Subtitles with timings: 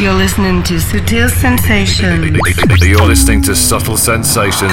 [0.00, 2.24] You're listening to Sutil Sensations.
[2.80, 4.72] You're listening to Subtle Sensations.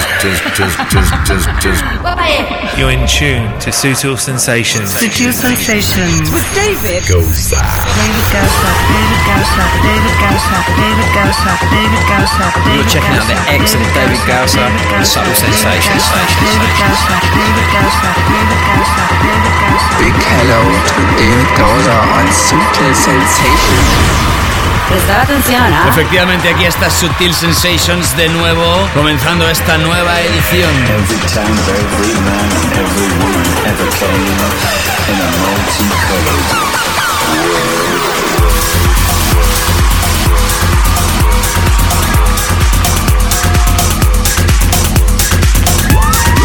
[2.79, 4.88] You're in tune to Sutil Sensations.
[4.88, 6.32] Sutil Sensations.
[6.32, 7.60] With David Gosa.
[7.60, 8.71] David Gosa.
[8.88, 9.67] David Gosa.
[9.83, 10.63] David Gosa.
[10.79, 11.51] David Gosa.
[11.75, 12.47] David Gosa.
[12.71, 16.07] You're checking out the excellent David Gosa and Subtle Sensations.
[16.39, 17.20] David Gosa.
[17.35, 18.09] David Gosa.
[18.31, 19.03] David Gosa.
[19.27, 19.91] David Gosa.
[19.99, 24.47] Big hello to David Gosa on Sutil Sensations.
[24.90, 25.88] Prestar atención, ¿ah?
[25.90, 30.72] Efectivamente, aquí está Sutil Sensations de nuevo, comenzando esta nueva edición.
[30.88, 34.24] Every time, every man, every woman ever came
[35.08, 36.77] in a multicolored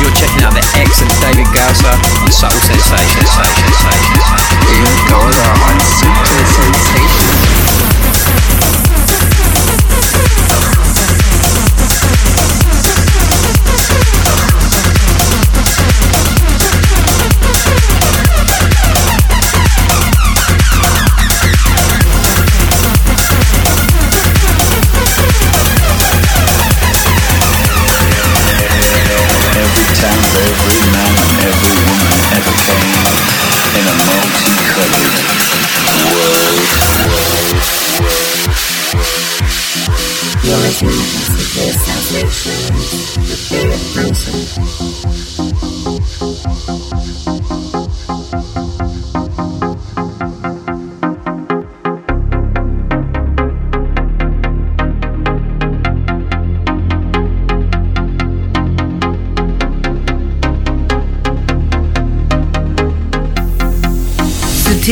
[0.02, 0.62] You're checking out the
[1.22, 3.30] David on Subtle Sensations.
[4.76, 4.96] David
[5.62, 7.61] on Sensations.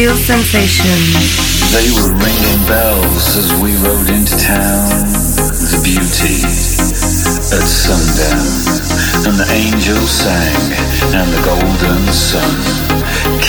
[0.09, 1.37] Sensations.
[1.73, 4.89] They were ringing bells as we rode into town.
[5.61, 6.41] The beauty
[7.53, 8.49] at sundown.
[9.29, 10.73] And the angels sang,
[11.13, 13.00] and the golden sun.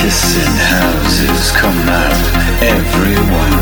[0.02, 2.26] Kissing houses, come out,
[2.58, 3.58] everyone.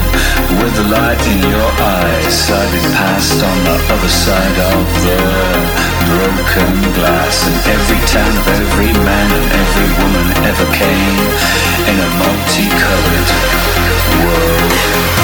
[0.56, 5.20] With the light in your eyes, sliding past on the other side of the
[6.08, 7.44] broken glass.
[7.44, 11.20] And every town of every man and every woman ever came
[11.92, 13.30] in a multicolored
[14.24, 15.19] world.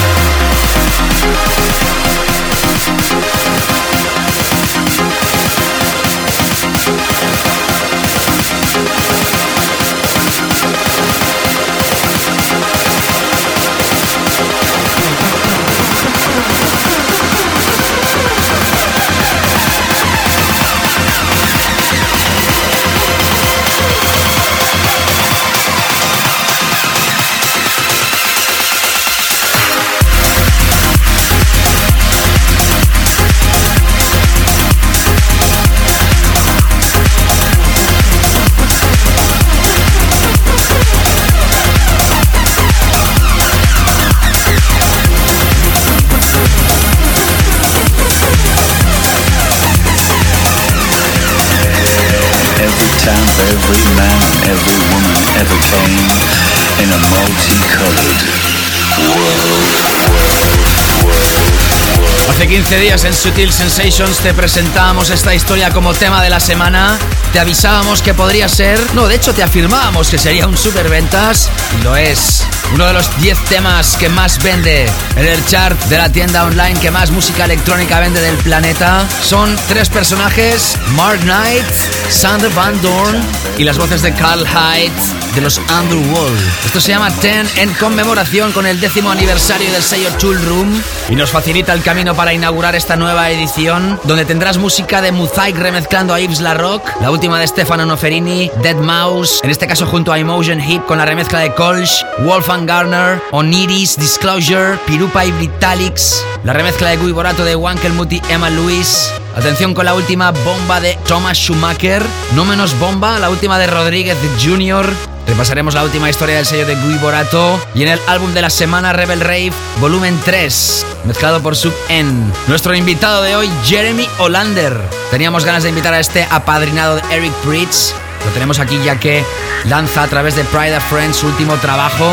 [62.75, 66.99] 15 días en Sutil Sensations te presentábamos esta historia como tema de la semana.
[67.31, 71.49] Te avisábamos que podría ser, no, de hecho te afirmábamos que sería un superventas
[71.79, 72.45] y lo es.
[72.73, 76.77] Uno de los 10 temas que más vende en el chart de la tienda online
[76.81, 79.07] que más música electrónica vende del planeta.
[79.23, 81.65] Son tres personajes, Mark Knight,
[82.09, 83.21] Sander Van Dorn
[83.57, 84.91] y las voces de Carl Hyde
[85.33, 86.39] de los Underworld.
[86.65, 91.15] Esto se llama Ten en conmemoración con el décimo aniversario del sello Tool Room y
[91.15, 96.15] nos facilita el camino para inaugurar esta nueva edición donde tendrás música de Muzaic remezclando
[96.15, 100.11] a Yves La Rock, la última de Stefano Noferini, Dead Mouse, en este caso junto
[100.11, 106.25] a Emotion Hip con la remezcla de Kolsch, Wolfgang Garner, Oniris, Disclosure, Pirupa y Vitalix,
[106.43, 110.79] la remezcla de Guy Borato de Wankelmut y Emma Lewis, Atención con la última bomba
[110.79, 112.01] de Thomas Schumacher.
[112.35, 114.85] No menos bomba, la última de Rodríguez Jr.
[115.27, 117.59] Repasaremos la última historia del sello de Guy Borato.
[117.73, 122.31] Y en el álbum de la semana, Rebel Rave, volumen 3, mezclado por Sub N.
[122.47, 124.79] Nuestro invitado de hoy, Jeremy Olander.
[125.11, 127.93] Teníamos ganas de invitar a este apadrinado de Eric Pritz.
[128.25, 129.23] Lo tenemos aquí ya que
[129.65, 132.05] lanza a través de Pride of Friends su último trabajo.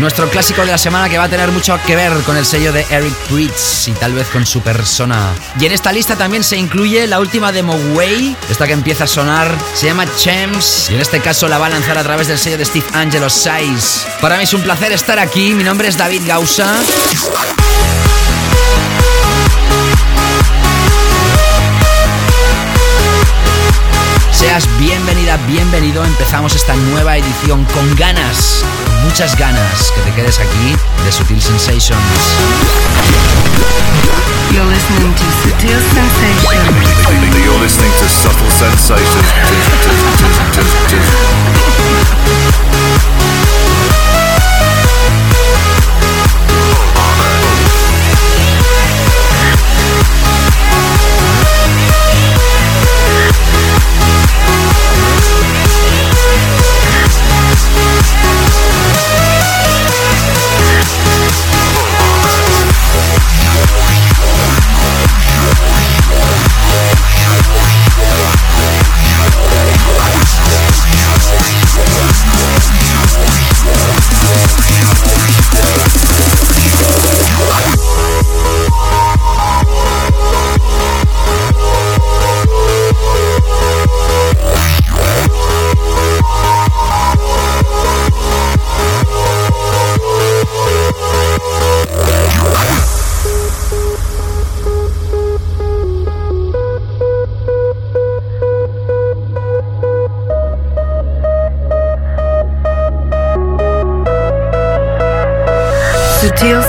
[0.00, 2.72] Nuestro clásico de la semana que va a tener mucho que ver con el sello
[2.72, 5.32] de Eric Pritz y tal vez con su persona.
[5.58, 9.06] Y en esta lista también se incluye la última de Mogwai, esta que empieza a
[9.06, 12.38] sonar, se llama Champs y en este caso la va a lanzar a través del
[12.38, 14.06] sello de Steve Angelo 6.
[14.20, 16.82] Para mí es un placer estar aquí, mi nombre es David Gausa.
[24.32, 28.64] Seas bienvenida, bienvenido, empezamos esta nueva edición con ganas
[29.04, 30.74] muchas ganas que te quedes aquí
[31.04, 32.00] de Sutil Sensations.
[34.50, 36.44] You're listening to Sutil Sensations.
[37.44, 39.28] You're listening to Subtle Sensations.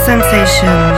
[0.06, 0.95] Sutil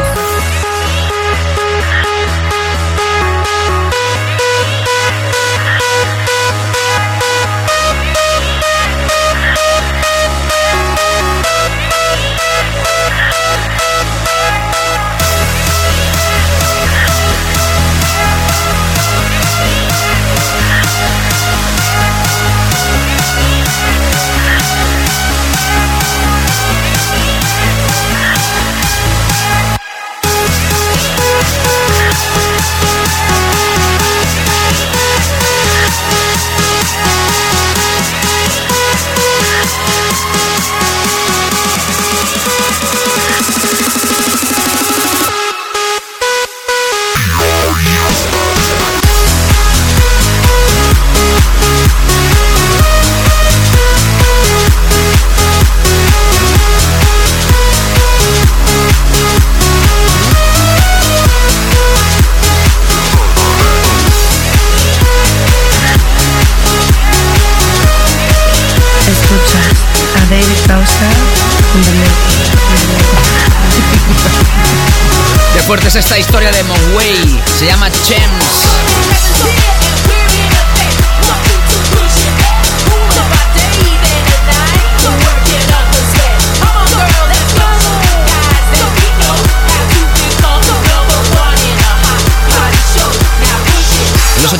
[75.88, 77.42] es esta historia de Mogwai.
[77.58, 78.77] Se llama Chems.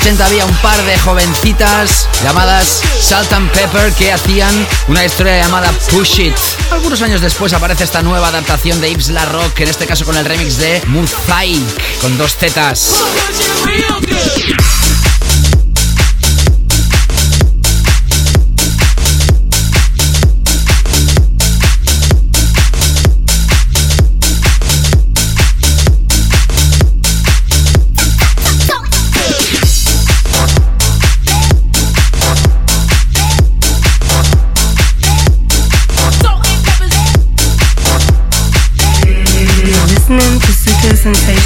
[0.00, 4.54] 80 había un par de jovencitas llamadas Salt and Pepper que hacían
[4.86, 6.36] una historia llamada Push It.
[6.70, 10.16] Algunos años después aparece esta nueva adaptación de Yves La Rock, en este caso con
[10.16, 12.94] el remix de Mosaic, con dos zetas.
[41.14, 41.37] To Sutil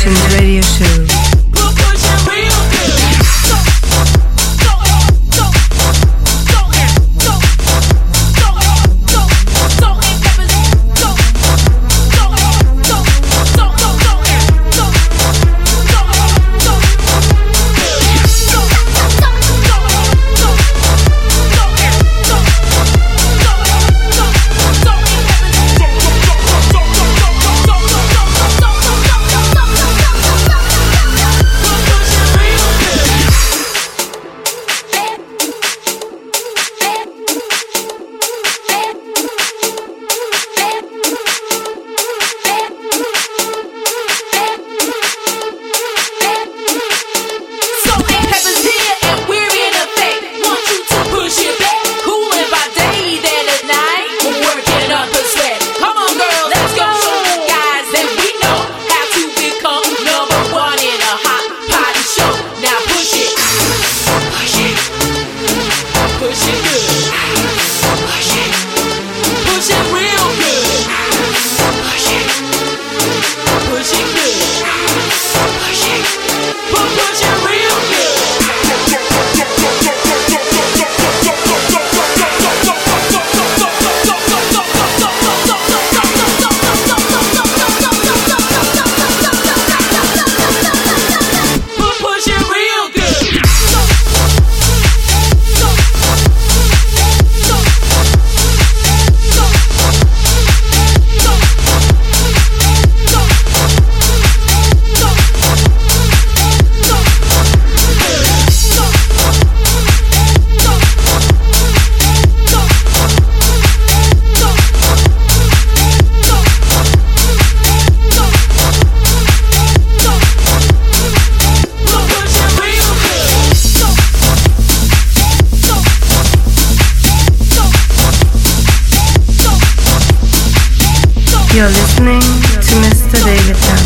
[131.54, 133.22] You're listening to Mr.
[133.26, 133.81] David Gausa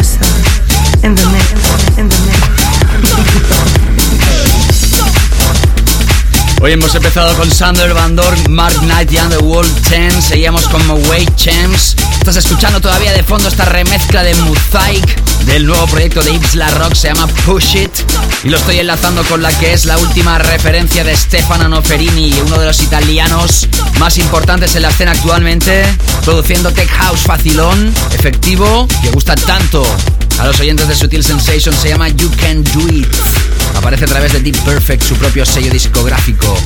[6.67, 10.15] Hoy hemos empezado con Sander Van Dorn, Mark Knight y Underworld 10.
[10.25, 11.95] Seguíamos con Wait Champs.
[12.19, 16.95] Estás escuchando todavía de fondo esta remezcla de Mosaic del nuevo proyecto de Isla Rock.
[16.95, 17.93] Se llama Push It.
[18.43, 22.59] Y lo estoy enlazando con la que es la última referencia de Stefano Noferini, uno
[22.59, 23.69] de los italianos
[24.01, 25.85] más importantes en la escena actualmente.
[26.25, 29.87] Produciendo Tech House facilón, efectivo, que gusta tanto
[30.41, 31.77] a los oyentes de Sutil Sensation.
[31.77, 33.07] Se llama You Can Do It.
[33.75, 36.57] Aparece a través de Deep Perfect, su propio sello discográfico.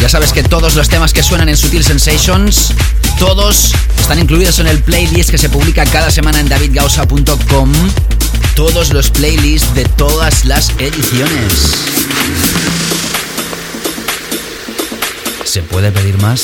[0.00, 2.72] Ya sabes que todos los temas que suenan en Sutil Sensations,
[3.18, 7.72] todos están incluidos en el playlist que se publica cada semana en davidgausa.com.
[8.54, 11.52] Todos los playlists de todas las ediciones.
[15.44, 16.42] ¿Se puede pedir más?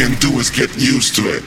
[0.00, 1.44] Can do is get used to it.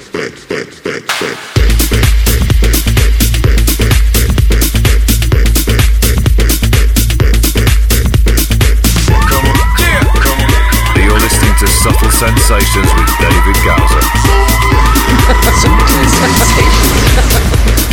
[10.95, 14.03] You're listening to Subtle Sensations with David Gowser.
[15.57, 17.92] Subtle sensations.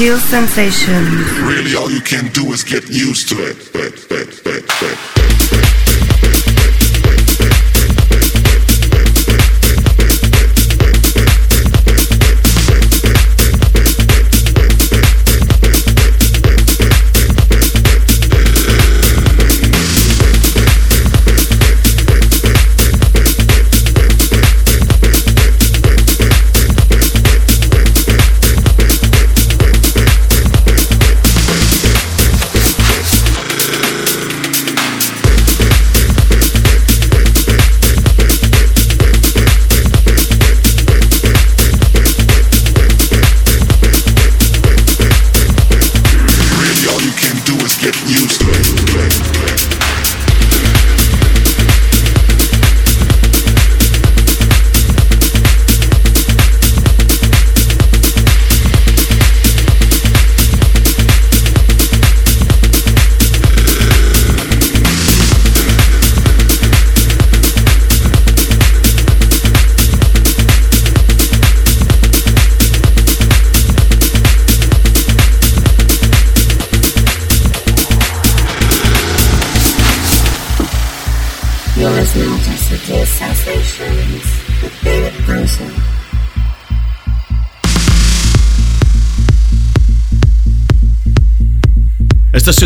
[0.00, 1.40] Sutil sensations.
[1.42, 3.79] Really, all you can do is get used to it.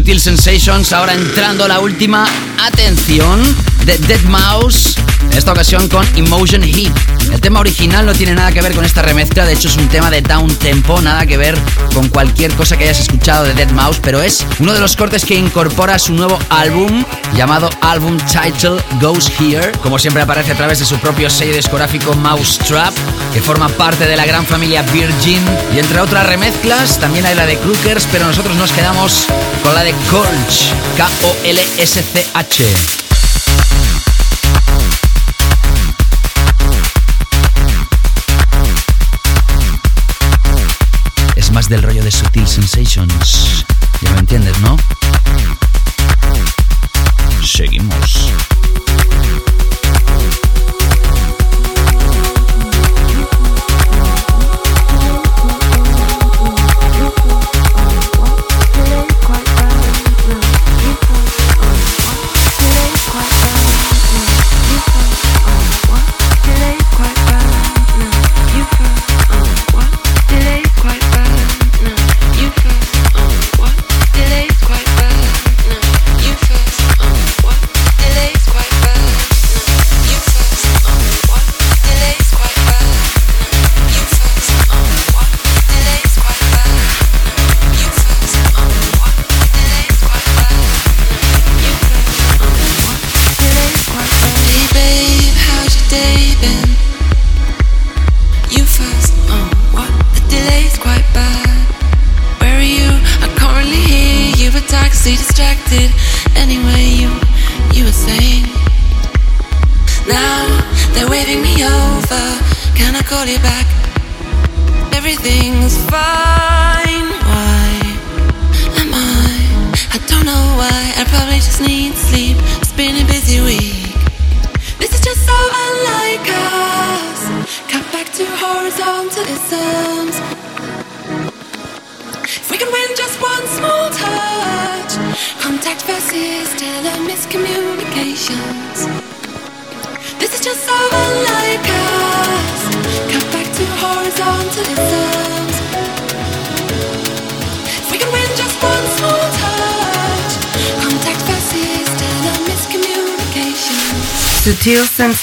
[0.04, 2.26] Sutil Sensations, ahora entrando la última
[2.62, 3.40] atención
[3.87, 4.96] de Dead Mouse,
[5.30, 6.92] en esta ocasión con Emotion Heat.
[7.32, 9.88] El tema original no tiene nada que ver con esta remezcla, de hecho es un
[9.88, 11.58] tema de down tempo, nada que ver
[11.94, 15.25] con cualquier cosa que hayas escuchado de Dead Mouse, pero es uno de los cortes
[15.25, 17.02] que incorpora su nuevo álbum
[17.34, 22.14] llamado Album Title Goes Here, como siempre aparece a través de su propio sello discográfico
[22.14, 22.92] Mousetrap,
[23.34, 27.46] que forma parte de la gran familia Virgin, y entre otras remezclas también hay la
[27.46, 29.26] de Crookers, pero nosotros nos quedamos
[29.64, 32.64] con la de Colch, K-O-L-S-C-H.
[41.34, 43.64] Es más del rollo de Sutil Sensations.
[44.00, 44.76] Ya lo entiendes, ¿no?
[47.44, 48.33] Seguimos.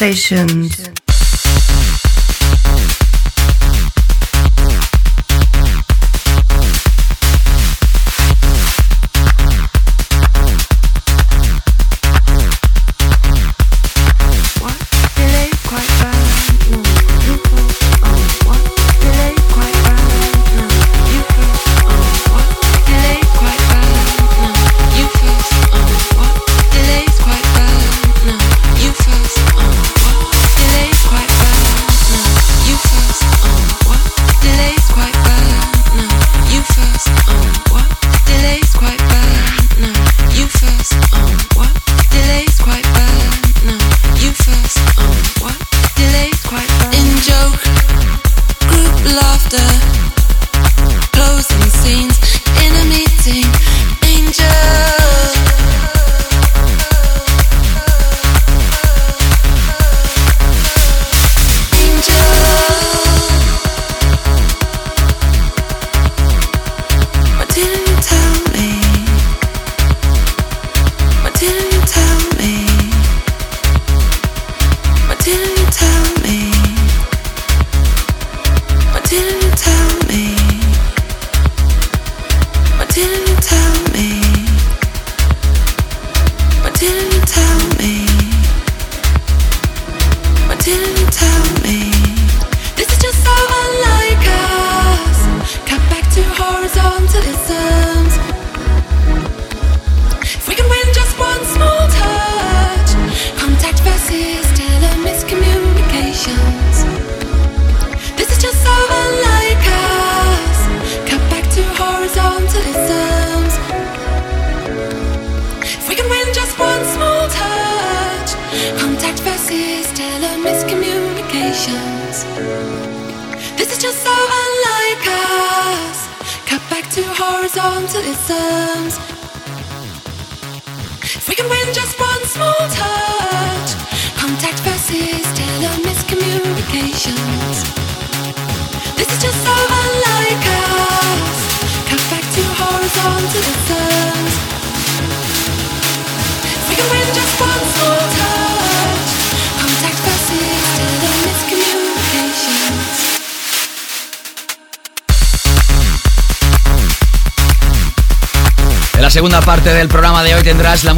[0.01, 0.90] Sensations.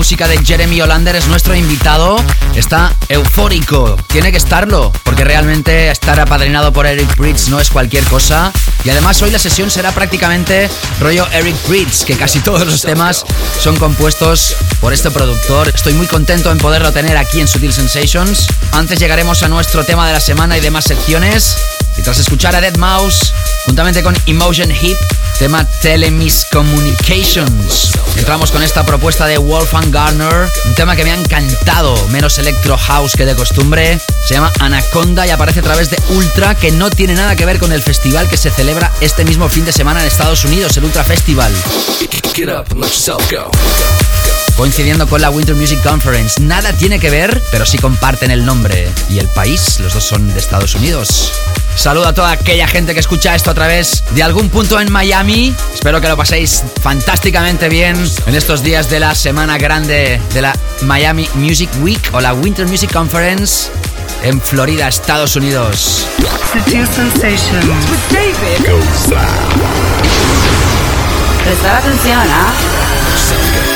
[0.03, 2.17] Música de Jeremy Olander, es nuestro invitado.
[2.57, 8.03] Está eufórico, tiene que estarlo, porque realmente estar apadrinado por Eric Bridge no es cualquier
[8.07, 8.51] cosa.
[8.83, 13.23] Y además hoy la sesión será prácticamente rollo Eric Bridge, que casi todos los temas
[13.61, 15.69] son compuestos por este productor.
[15.69, 18.47] Estoy muy contento en poderlo tener aquí en Sutil Sensations.
[18.73, 21.55] Antes llegaremos a nuestro tema de la semana y demás secciones.
[21.97, 23.33] Y tras escuchar a Dead Mouse,
[23.65, 24.97] juntamente con Emotion Hip,
[25.43, 27.91] tema Telemiscommunications.
[28.15, 32.77] Entramos con esta propuesta de Wolfgang Garner, un tema que me ha encantado, menos electro
[32.77, 33.99] house que de costumbre.
[34.25, 37.59] Se llama Anaconda y aparece a través de Ultra, que no tiene nada que ver
[37.59, 40.85] con el festival que se celebra este mismo fin de semana en Estados Unidos, el
[40.85, 41.51] Ultra Festival.
[44.55, 46.41] Coincidiendo con la Winter Music Conference.
[46.41, 48.89] Nada tiene que ver, pero sí comparten el nombre.
[49.09, 51.33] Y el país, los dos son de Estados Unidos.
[51.75, 55.53] Saludo a toda aquella gente que escucha esto a través de algún punto en Miami.
[55.73, 60.53] Espero que lo paséis fantásticamente bien en estos días de la semana grande de la
[60.81, 63.69] Miami Music Week o la Winter Music Conference
[64.23, 66.05] en Florida, Estados Unidos.
[71.65, 73.72] Atención, ¿ah?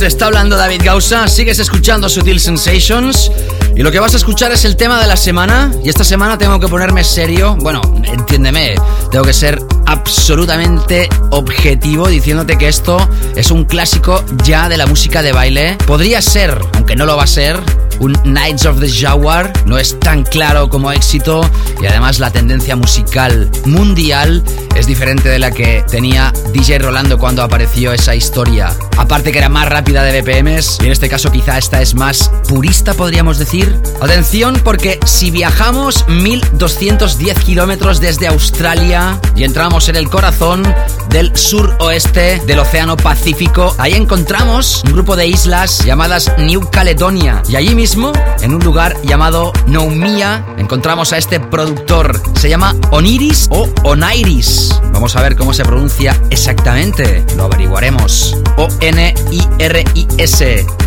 [0.00, 1.28] Te está hablando David Gausa.
[1.28, 3.30] Sigues escuchando Sutil Sensations.
[3.76, 5.70] Y lo que vas a escuchar es el tema de la semana.
[5.84, 7.54] Y esta semana tengo que ponerme serio.
[7.60, 8.76] Bueno, entiéndeme.
[9.10, 12.96] Tengo que ser absolutamente objetivo diciéndote que esto
[13.36, 15.76] es un clásico ya de la música de baile.
[15.86, 17.60] Podría ser, aunque no lo va a ser,
[17.98, 19.52] un Knights of the Jaguar.
[19.66, 21.42] No es tan claro como éxito
[21.80, 24.42] y además la tendencia musical mundial
[24.76, 28.72] es diferente de la que tenía DJ Rolando cuando apareció esa historia.
[28.96, 32.30] Aparte que era más rápida de BPMs y en este caso quizá esta es más
[32.48, 33.76] purista podríamos decir.
[34.00, 40.62] Atención porque si viajamos 1210 kilómetros desde Australia y entramos en el corazón
[41.08, 47.56] del suroeste del Océano Pacífico, ahí encontramos un grupo de islas llamadas New Caledonia y
[47.56, 52.22] allí mismo, en un lugar llamado Noumia, encontramos a este productor.
[52.38, 54.80] Se llama Oniris o Onairis.
[54.92, 57.26] Vamos a ver cómo se pronuncia exactamente.
[57.36, 58.36] Lo averiguaremos.
[58.56, 59.06] O-N-I-R-I-S.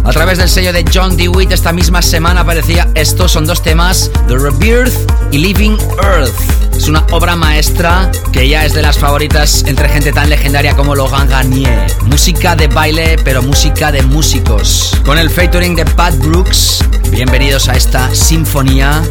[0.05, 4.09] A través del sello de John DeWitt esta misma semana aparecía estos son dos temas,
[4.29, 4.93] The Rebirth
[5.33, 6.31] y Living Earth.
[6.73, 10.95] Es una obra maestra que ya es de las favoritas entre gente tan legendaria como
[10.95, 11.87] Logan Garnier.
[12.05, 14.97] Música de baile, pero música de músicos.
[15.03, 19.03] Con el featuring de Pat Brooks, bienvenidos a esta sinfonía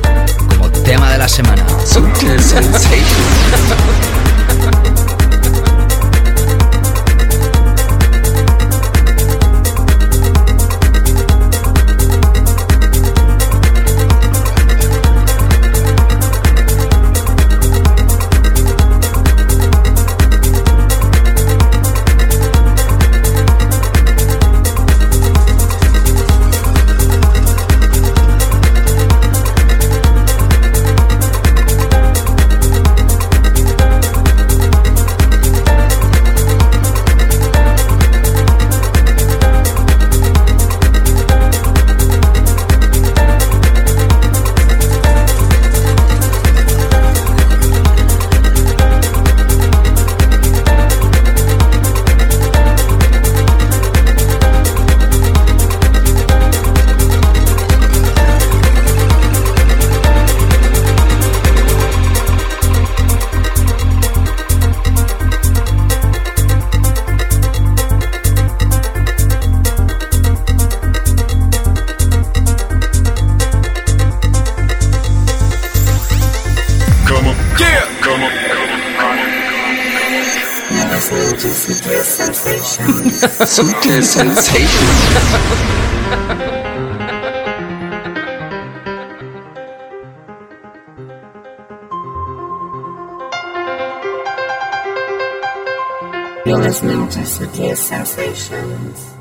[0.83, 1.67] tema de la semana.
[83.53, 84.73] Sutil Sensations.
[96.47, 99.12] You're listening to Sutil Sensations.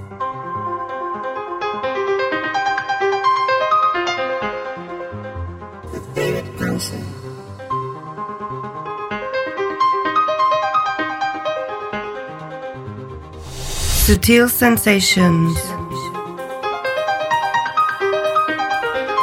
[14.12, 15.56] Sutil Sensations.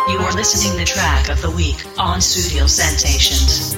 [0.08, 3.74] You are listening the track of the week on Studio Sensations.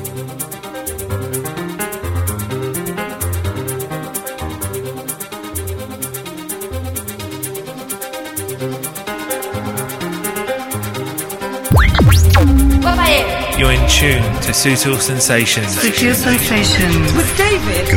[13.59, 15.75] You're in tune to Sutil Sensations.
[15.75, 17.13] Sutil Sensations.
[17.17, 17.89] With David.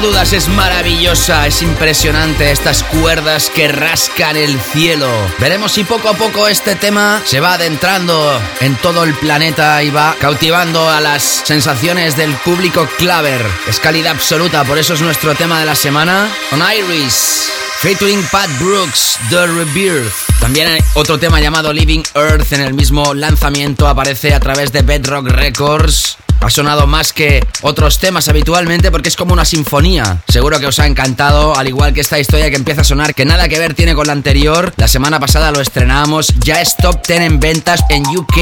[0.00, 5.08] dudas es maravillosa, es impresionante estas cuerdas que rascan el cielo.
[5.38, 9.90] Veremos si poco a poco este tema se va adentrando en todo el planeta y
[9.90, 13.40] va cautivando a las sensaciones del público claver.
[13.68, 16.28] Es calidad absoluta, por eso es nuestro tema de la semana.
[16.52, 20.12] On Iris, featuring Pat Brooks, The Rebirth.
[20.40, 24.82] También hay otro tema llamado Living Earth en el mismo lanzamiento aparece a través de
[24.82, 26.15] Bedrock Records.
[26.46, 30.18] Ha sonado más que otros temas habitualmente porque es como una sinfonía.
[30.28, 33.24] Seguro que os ha encantado, al igual que esta historia que empieza a sonar, que
[33.24, 34.72] nada que ver tiene con la anterior.
[34.76, 38.36] La semana pasada lo estrenamos, ya es top 10 en ventas en UK,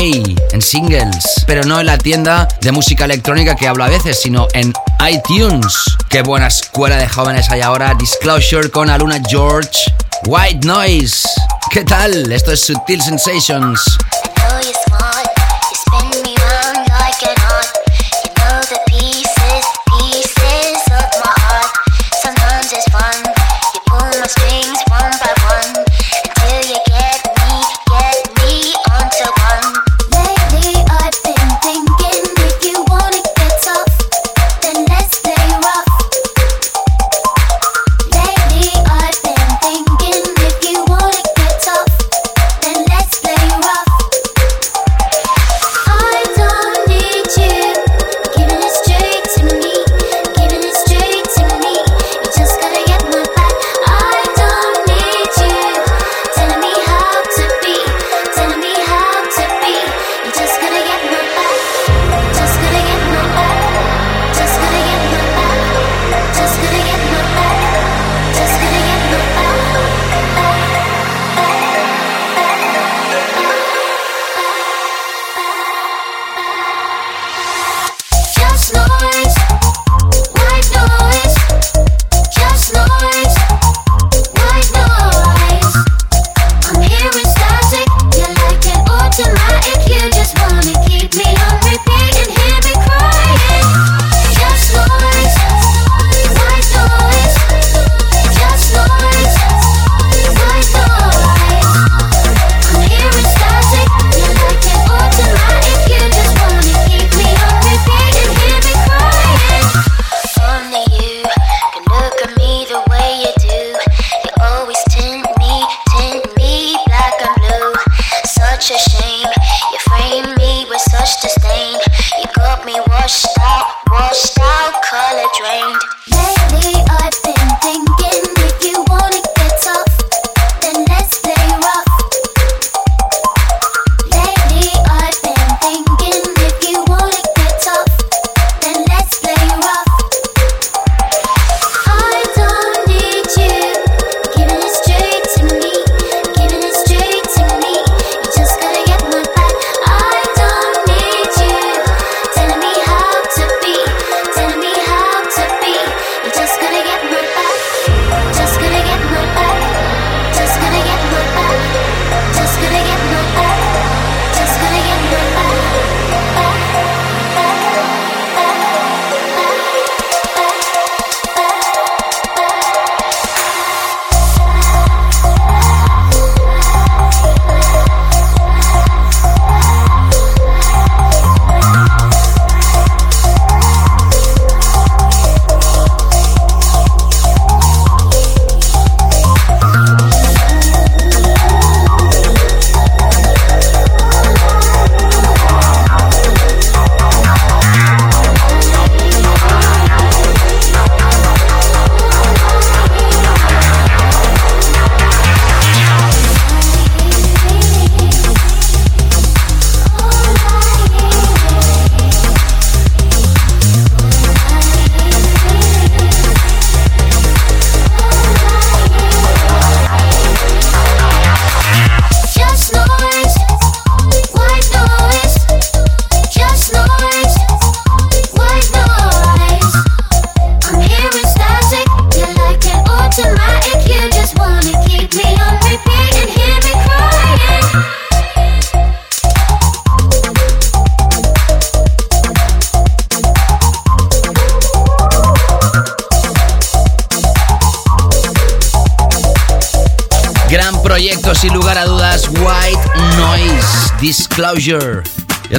[0.52, 4.48] en singles, pero no en la tienda de música electrónica que hablo a veces, sino
[4.52, 4.74] en
[5.08, 5.74] iTunes.
[6.10, 7.94] Qué buena escuela de jóvenes hay ahora.
[7.94, 9.78] Disclosure con Aluna George.
[10.26, 11.26] White Noise.
[11.70, 12.30] ¿Qué tal?
[12.30, 13.98] Esto es Sutil Sensations.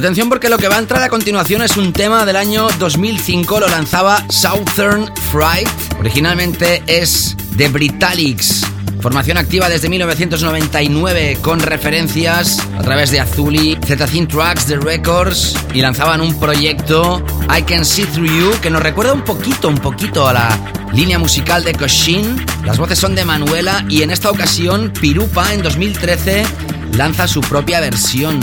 [0.06, 3.58] Atención porque lo que va a entrar a continuación es un tema del año 2005,
[3.58, 5.68] lo lanzaba Southern Fright.
[5.98, 8.62] Originalmente es de Britalix.
[9.00, 15.80] Formación activa desde 1999 con referencias a través de Azuli, Z Tracks, The Records y
[15.80, 20.28] lanzaban un proyecto I Can See Through You que nos recuerda un poquito, un poquito
[20.28, 22.46] a la línea musical de Koshin.
[22.64, 26.44] Las voces son de Manuela y en esta ocasión Pirupa en 2013
[26.92, 28.38] lanza su propia versión.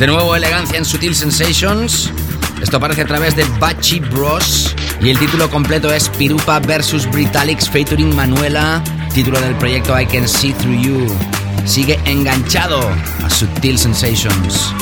[0.00, 2.10] De nuevo elegancia en Sutil Sensations.
[2.62, 4.74] Esto aparece a través de Bachi Bros.
[5.02, 8.82] Y el título completo es Pirupa vs Britalix featuring Manuela.
[9.12, 11.06] Título del proyecto I Can See Through You.
[11.66, 12.80] Sigue enganchado
[13.22, 14.72] a Sutil Sensations.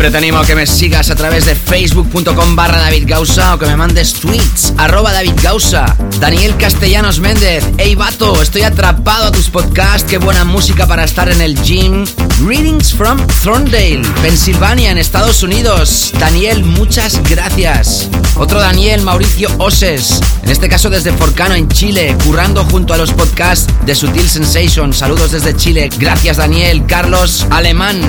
[0.00, 3.58] Siempre te animo a que me sigas a través de facebook.com barra David Gausa o
[3.58, 5.94] que me mandes tweets arroba David Gausa.
[6.18, 11.28] Daniel Castellanos Méndez, hey vato, estoy atrapado a tus podcasts, qué buena música para estar
[11.28, 12.06] en el gym.
[12.42, 16.12] Greetings from Thorndale, Pensilvania, en Estados Unidos.
[16.18, 18.08] Daniel, muchas gracias.
[18.36, 23.12] Otro Daniel, Mauricio Oses, en este caso desde Forcano, en Chile, currando junto a los
[23.12, 24.94] podcasts de Sutil Sensation.
[24.94, 25.90] Saludos desde Chile.
[25.98, 26.86] Gracias Daniel.
[26.86, 28.00] Carlos Alemán,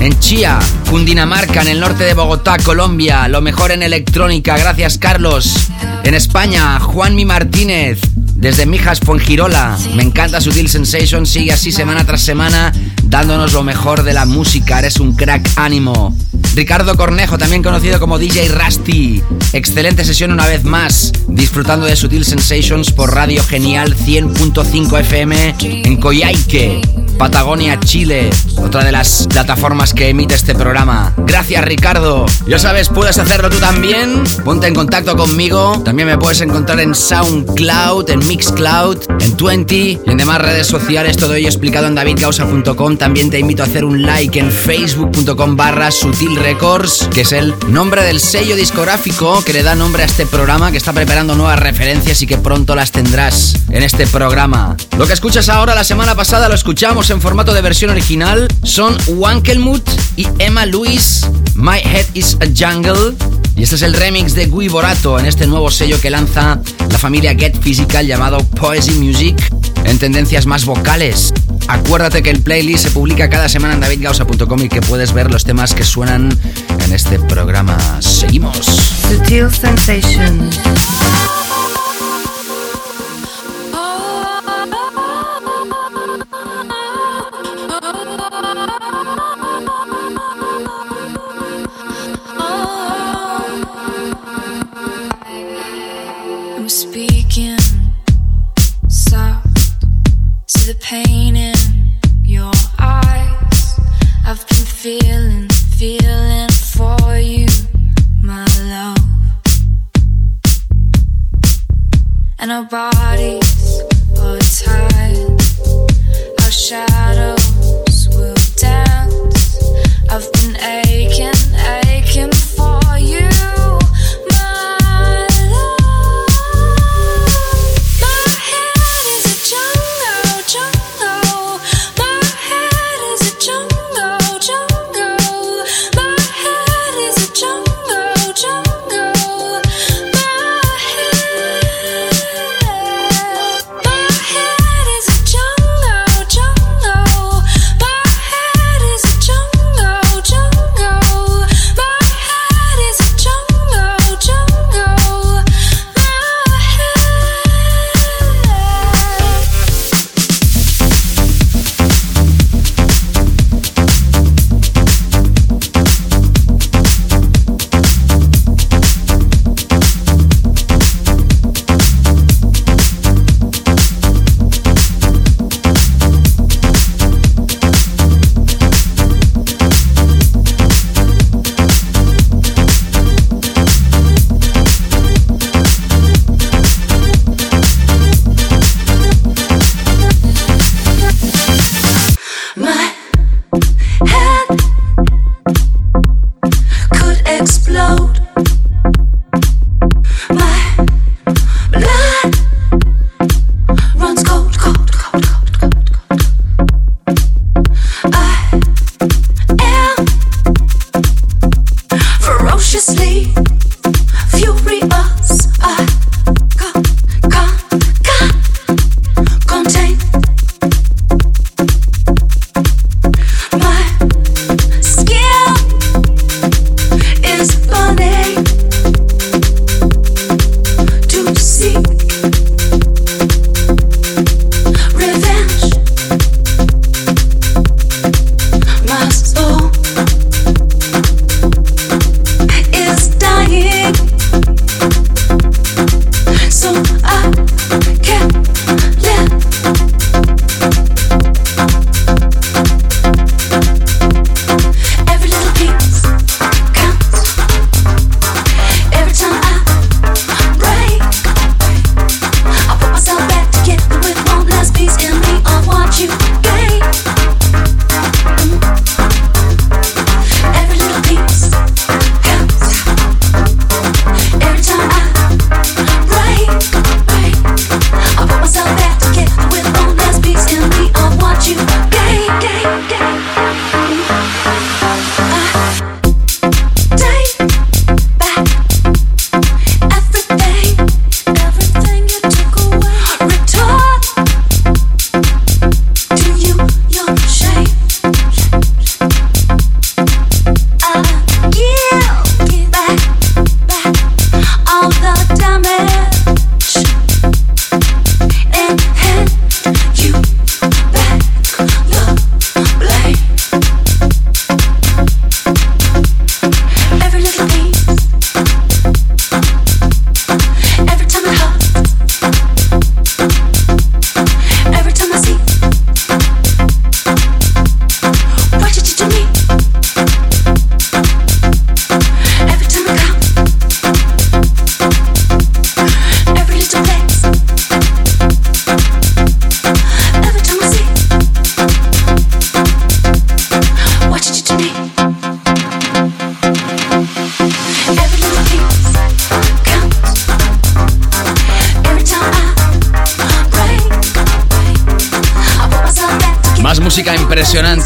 [0.00, 0.58] en Chía,
[0.90, 3.28] Cundinamarca, en el norte de Bogotá, Colombia.
[3.28, 4.58] Lo mejor en electrónica.
[4.58, 5.70] Gracias Carlos.
[6.02, 8.00] En España, Juanmi Martínez.
[8.34, 9.78] desde Mijas Fuengirola.
[9.94, 12.72] Me encanta Sutil Sensation, sigue así semana tras semana,
[13.04, 14.80] dándonos lo mejor de la música.
[14.80, 16.16] Eres un crack ánimo.
[16.54, 19.22] Ricardo Cornejo, también conocido como DJ Rusty.
[19.52, 25.96] Excelente sesión una vez más, disfrutando de Sutil Sensations por Radio Genial 100.5 FM en
[25.98, 26.80] Coyhaique.
[27.18, 31.12] Patagonia, Chile, otra de las plataformas que emite este programa.
[31.16, 32.26] Gracias Ricardo.
[32.46, 34.22] Ya sabes, puedes hacerlo tú también.
[34.44, 35.82] Ponte en contacto conmigo.
[35.84, 41.16] También me puedes encontrar en SoundCloud, en Mixcloud, en 20 y en demás redes sociales.
[41.16, 42.96] Todo ello explicado en davidgausa.com.
[42.96, 47.52] También te invito a hacer un like en facebook.com barra Sutil Records, que es el
[47.68, 51.58] nombre del sello discográfico que le da nombre a este programa, que está preparando nuevas
[51.58, 54.76] referencias y que pronto las tendrás en este programa.
[54.96, 58.96] Lo que escuchas ahora, la semana pasada lo escuchamos en formato de versión original son
[59.08, 59.82] Wankelmut
[60.16, 63.14] y Emma Lewis, My Head is a Jungle.
[63.56, 66.98] Y este es el remix de Gui Borato en este nuevo sello que lanza la
[66.98, 69.36] familia Get Physical llamado Poesy Music
[69.84, 71.32] en tendencias más vocales.
[71.68, 75.44] Acuérdate que el playlist se publica cada semana en davidgausa.com y que puedes ver los
[75.44, 76.36] temas que suenan
[76.84, 77.78] en este programa.
[78.00, 78.66] Seguimos.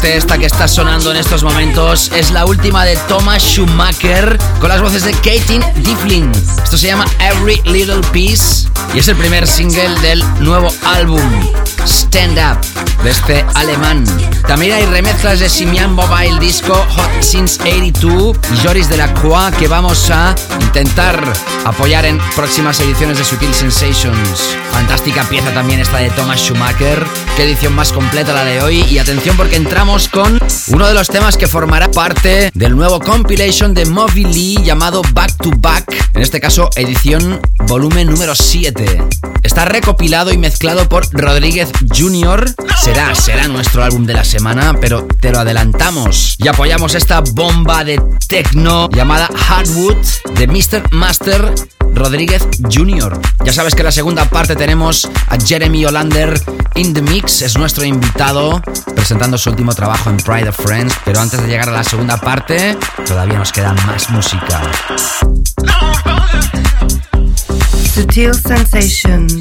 [0.03, 2.11] Esta que está sonando en estos momentos.
[2.13, 6.29] Es la última de Thomas Schumacher con las voces de Katie Difflin.
[6.63, 11.21] Esto se llama Every Little Piece y es el primer single del nuevo álbum
[11.85, 14.03] Stand Up de este alemán.
[14.47, 19.55] También hay remezclas de Simian Mobile Disco, Hot Since 82 y Joris de la Croix
[19.57, 21.21] que vamos a intentar
[21.65, 24.55] apoyar en próximas ediciones de Sutil Sensations.
[24.71, 27.05] Fantástica pieza también esta de Thomas Schumacher.
[27.35, 28.85] Qué edición más completa la de hoy.
[28.89, 33.73] Y atención porque entramos con uno de los temas que formará parte del nuevo compilation
[33.73, 36.11] de Moby Lee llamado Back to Back.
[36.13, 39.03] En este caso, edición volumen número 7.
[39.41, 42.53] Está recopilado y mezclado por Rodríguez Jr.
[42.83, 46.35] Será, será nuestro álbum de la semana, pero te lo adelantamos.
[46.37, 49.97] Y apoyamos esta bomba de techno llamada Hardwood
[50.35, 50.91] de Mr.
[50.91, 51.51] Master
[51.93, 53.19] Rodríguez Jr.
[53.45, 56.39] Ya sabes que en la segunda parte tenemos a Jeremy Olander
[56.75, 58.61] in the mix, es nuestro invitado
[58.95, 62.17] presentando su último trabajo en Pride of Friends, pero antes de llegar a la segunda
[62.17, 64.61] parte todavía nos queda más música.
[67.93, 69.35] Sutil sensations.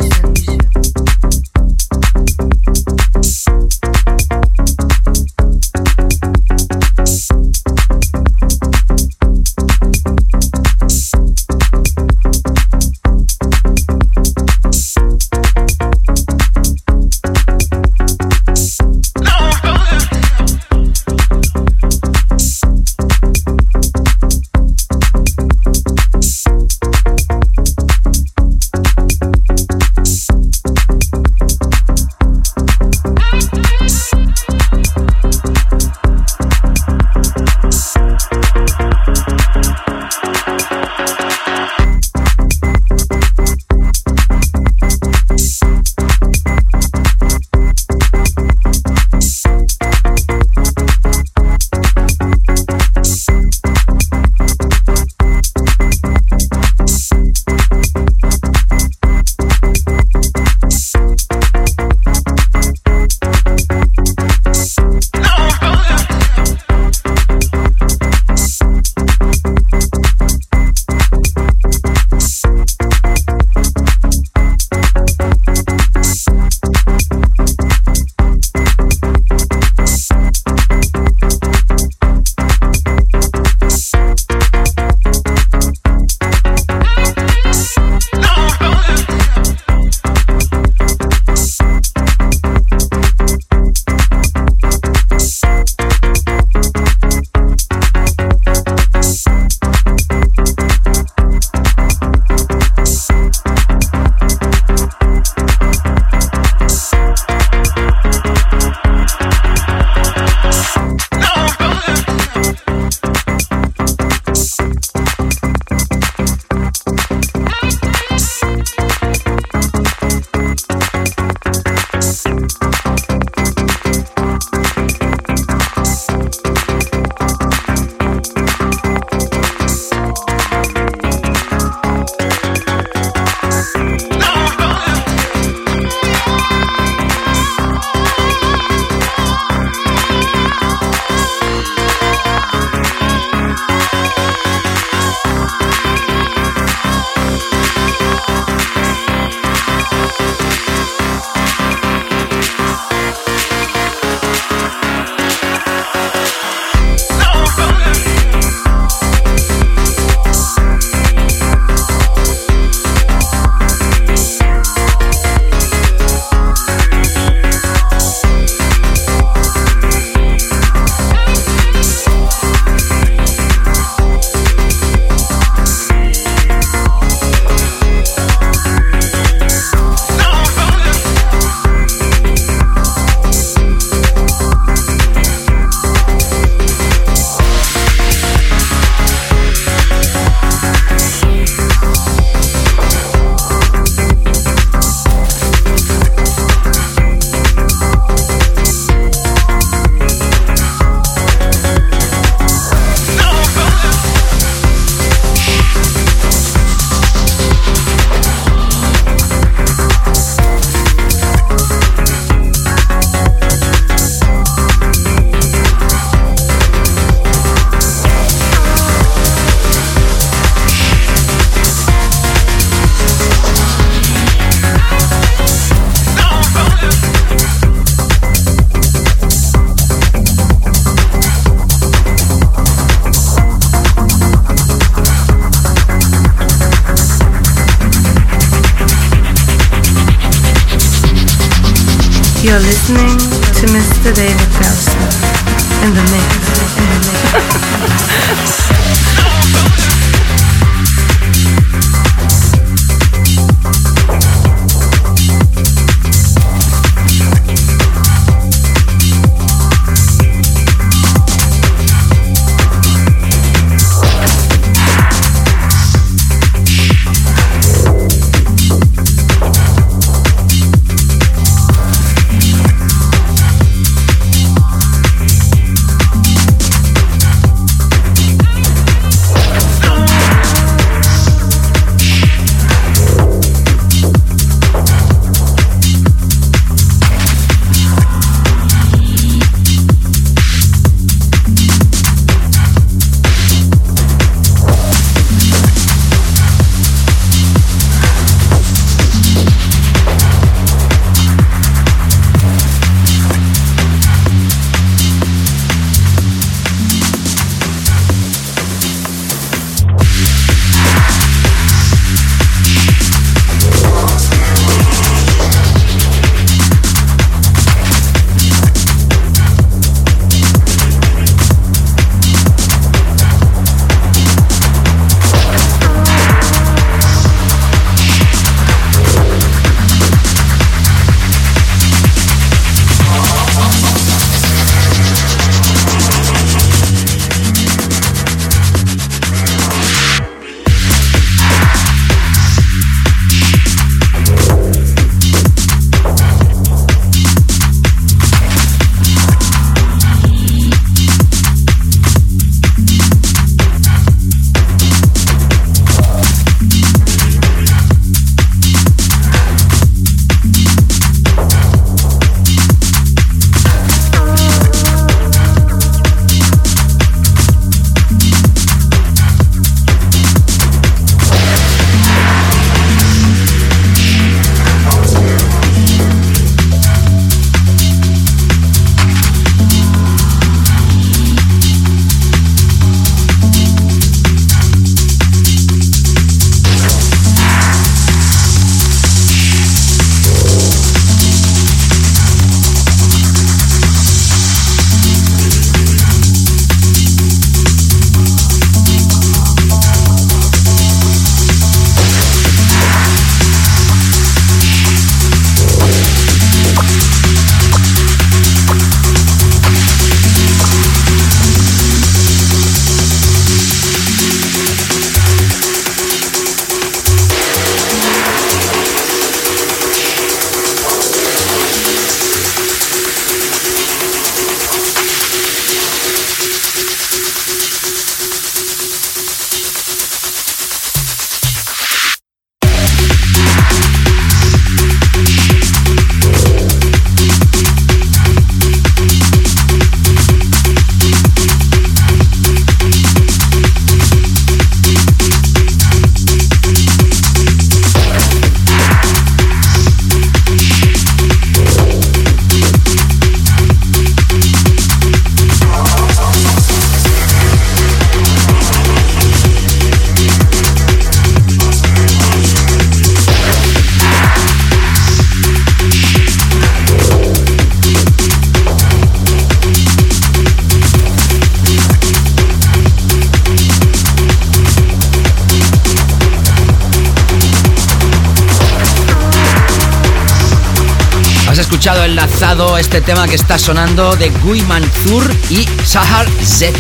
[482.52, 486.78] Este tema que está sonando de Gui Manzur y Sahar Z,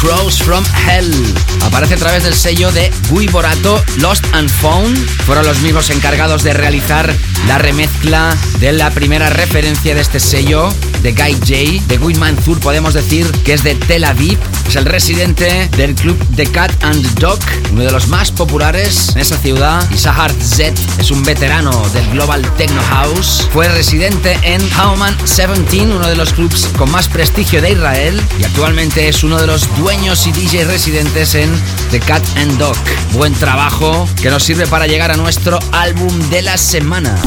[0.00, 1.14] Crows from Hell.
[1.62, 4.98] Aparece a través del sello de Gui Borato, Lost and Found.
[5.24, 7.14] Fueron los mismos encargados de realizar
[7.46, 10.68] la remezcla de la primera referencia de este sello,
[11.02, 11.86] de Guy J.
[11.86, 14.38] De Gui Manzur podemos decir que es de Tel Aviv.
[14.68, 17.38] Es el residente del club The Cat and Dog,
[17.72, 19.86] uno de los más populares en esa ciudad.
[19.90, 23.46] Y Sahar Z es un veterano del Global Techno House.
[23.52, 28.44] Fue residente en Hauman 17, uno de los clubs con más prestigio de Israel, y
[28.44, 31.50] actualmente es uno de los dueños y DJ residentes en
[31.90, 32.76] The Cat and Dog.
[33.12, 37.20] Buen trabajo que nos sirve para llegar a nuestro álbum de la semana.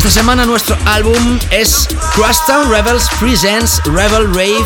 [0.00, 4.64] Esta semana nuestro álbum es Crosstown Rebels Presents Rebel Rave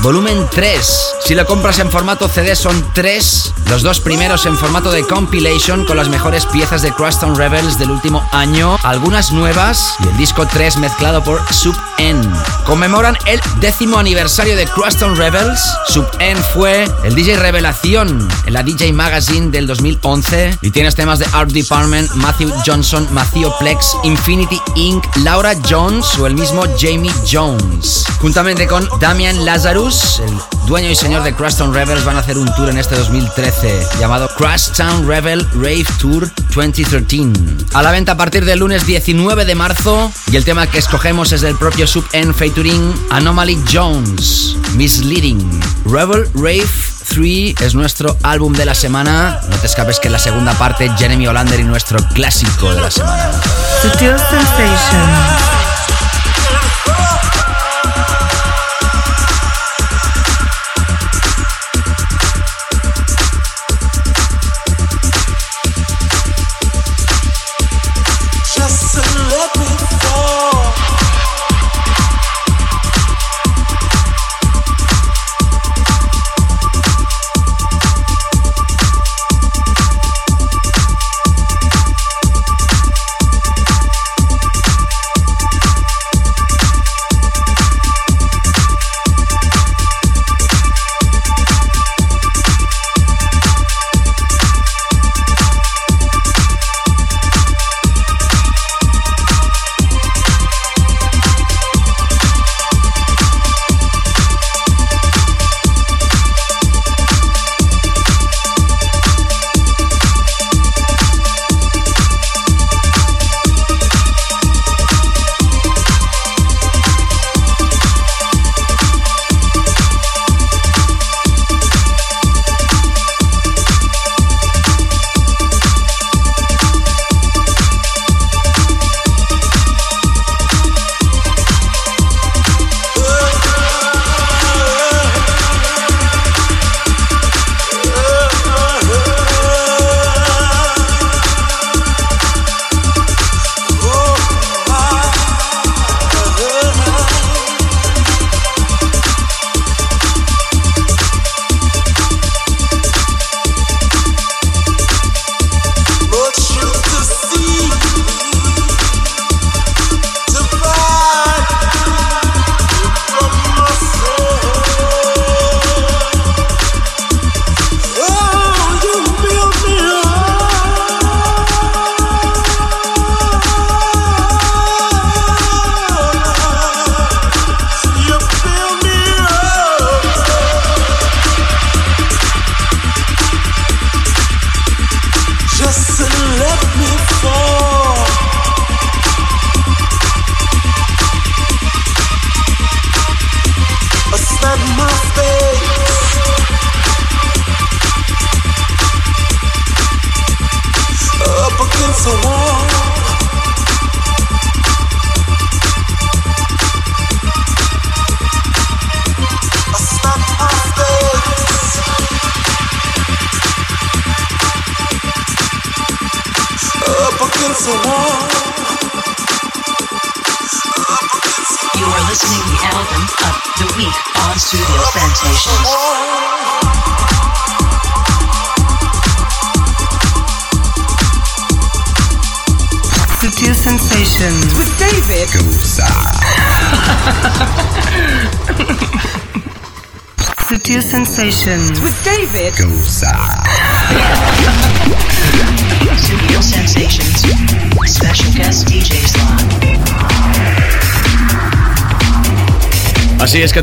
[0.00, 1.14] Volumen 3.
[1.26, 3.41] Si lo compras en formato CD son tres,
[3.72, 7.90] los dos primeros en formato de compilation con las mejores piezas de Cruston Rebels del
[7.90, 12.20] último año, algunas nuevas y el disco 3 mezclado por Sub N.
[12.66, 15.62] Conmemoran el décimo aniversario de Cruston Rebels.
[15.88, 21.18] Sub N fue el DJ revelación en la DJ Magazine del 2011 y tienes temas
[21.18, 27.10] de Art Department, Matthew Johnson, Matthew Plex, Infinity Inc., Laura Jones o el mismo Jamie
[27.26, 28.04] Jones.
[28.22, 30.32] Juntamente con Damian Lazarus, el
[30.68, 34.28] dueño y señor de Cruston Rebels, van a hacer un tour en este 2013 llamado
[34.38, 37.32] Crashtown Rebel Rave Tour 2013.
[37.74, 41.32] A la venta a partir del lunes 19 de marzo y el tema que escogemos
[41.32, 45.60] es del propio Sub N featuring Anomaly Jones, Misleading.
[45.86, 46.70] Rebel Rave
[47.08, 49.40] 3 es nuestro álbum de la semana.
[49.50, 52.90] No te escapes que en la segunda parte Jeremy Olander y nuestro clásico de la
[52.92, 53.32] semana.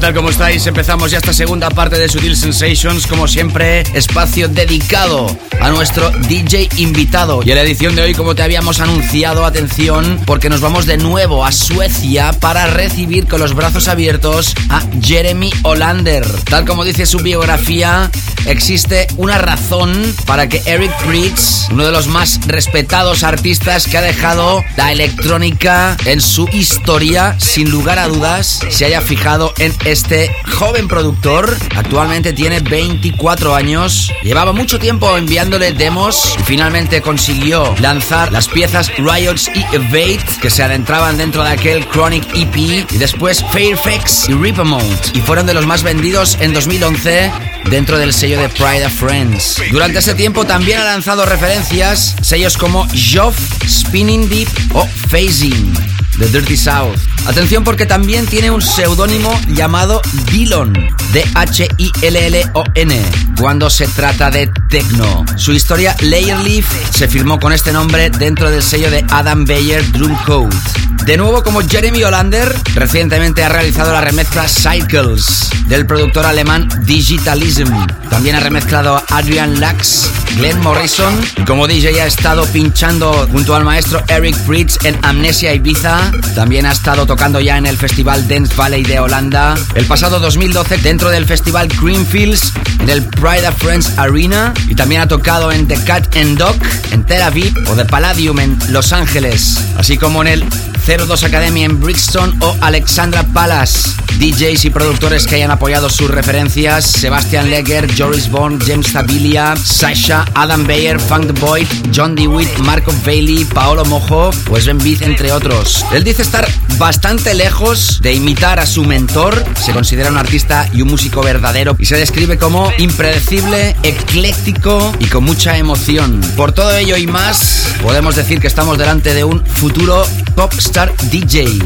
[0.10, 0.14] Tal?
[0.14, 0.66] ¿Cómo estáis?
[0.66, 5.28] Empezamos ya esta segunda parte de Sutil Sensations, como siempre, espacio dedicado
[5.60, 7.42] a nuestro DJ invitado.
[7.44, 10.98] Y en la edición de hoy, como te habíamos anunciado, atención, porque nos vamos de
[10.98, 16.26] nuevo a Suecia para recibir con los brazos abiertos a Jeremy Olander.
[16.46, 18.10] Tal como dice su biografía,
[18.46, 24.02] existe una razón para que Eric Prydz, uno de los más respetados artistas que ha
[24.02, 30.34] dejado la electrónica en su historia, sin lugar a dudas, se haya fijado en este
[30.46, 31.56] joven productor.
[31.76, 34.12] Actualmente tiene 24 años.
[34.24, 40.50] Llevaba mucho tiempo enviándole demos y finalmente consiguió lanzar las piezas Riots y Evade que
[40.50, 45.54] se adentraban dentro de aquel Chronic EP y después Fairfax y Ripamount y fueron de
[45.54, 47.32] los más vendidos en 2011
[47.70, 49.62] dentro del sello de Pride of Friends.
[49.72, 55.74] Durante ese tiempo también ha lanzado referencias, sellos como Joff, Spinning Deep o Phasing.
[56.18, 56.98] The Dirty South.
[57.28, 60.02] Atención porque también tiene un seudónimo llamado
[60.32, 60.74] Dillon,
[61.14, 63.02] D-H-I-L-L-O-N,
[63.40, 65.26] cuando se trata de techno.
[65.38, 70.14] Su historia Layerleaf se firmó con este nombre dentro del sello de Adam Bayer Drum
[70.26, 70.89] Code.
[71.10, 77.74] De nuevo como Jeremy Olander, recientemente ha realizado la remezcla Cycles del productor alemán Digitalism.
[78.12, 83.56] También ha remezclado a Adrian Lux, Glenn Morrison y como DJ ha estado pinchando junto
[83.56, 86.12] al maestro Eric Fritz en Amnesia Ibiza.
[86.36, 89.56] También ha estado tocando ya en el Festival Dance Valley de Holanda.
[89.74, 94.54] El pasado 2012 dentro del Festival Greenfields en el Pride of Friends Arena.
[94.68, 96.56] Y también ha tocado en The Cat and Dog
[96.92, 99.58] en Tel Aviv o The Palladium en Los Ángeles.
[99.76, 100.46] Así como en el
[100.88, 103.90] 02 Academy en Brixton o Alexandra Palace.
[104.20, 110.26] DJs y productores que hayan apoyado sus referencias: Sebastian Legger, Joris Bond, James Tabilia, Sasha,
[110.34, 111.66] Adam Bayer, Funk the Boy,
[111.96, 115.86] John DeWitt, Marco Bailey, Paolo Mojo o Sven Beat, entre otros.
[115.94, 116.46] Él dice estar
[116.78, 119.44] bastante lejos de imitar a su mentor.
[119.56, 125.06] Se considera un artista y un músico verdadero y se describe como impredecible, ecléctico y
[125.06, 126.20] con mucha emoción.
[126.36, 130.06] Por todo ello y más, podemos decir que estamos delante de un futuro
[130.36, 131.60] pop star DJ.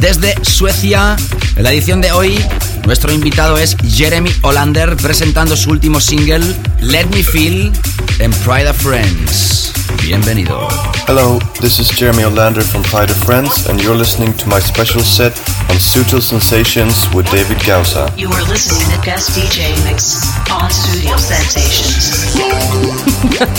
[0.00, 1.16] Desde Suecia,
[1.56, 2.38] en la edición de hoy,
[2.84, 6.44] nuestro invitado es Jeremy Olander presentando su último single,
[6.80, 7.72] Let Me Feel,
[8.18, 9.72] en Pride of Friends.
[10.02, 10.68] Bienvenido.
[11.06, 15.00] Hello, this is Jeremy Olander from Pride of Friends, and you're listening to my special
[15.00, 15.32] set
[15.70, 18.12] on Sutil Sensations with David Gausa.
[18.16, 22.34] You are listening to guest DJ mix on Studio Sensations.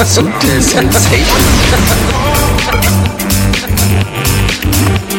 [0.06, 0.62] Sutil
[4.64, 5.11] edición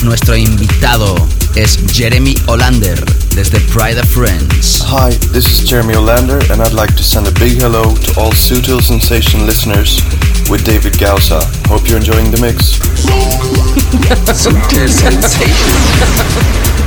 [0.00, 0.04] Sensations.
[0.04, 3.04] Nuestro invitado es Jeremy Olander
[3.34, 4.82] desde Pride of Friends.
[4.86, 8.32] Hi, this is Jeremy Olander, and I'd like to send a big hello to all
[8.32, 10.00] Sutil Sensation listeners
[10.48, 11.40] with David Gausa.
[11.68, 12.78] Hope you're enjoying the mix.
[14.32, 16.79] Sutil Sensation.